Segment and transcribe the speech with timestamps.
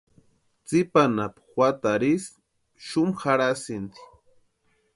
[0.65, 2.33] Tsipa anapu juatarhu ísï
[2.87, 4.01] xumu jarhasïnti.